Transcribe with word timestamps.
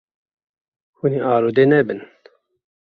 Hûn 0.97 1.13
ê 1.17 1.19
arode 1.33 1.63
nebin. 1.71 1.99